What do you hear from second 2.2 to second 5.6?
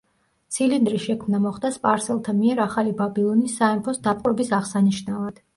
მიერ ახალი ბაბილონის სამეფოს დაპყრობის აღსანიშნავად.